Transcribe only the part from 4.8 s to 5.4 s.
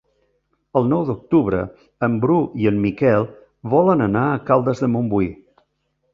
de Montbui.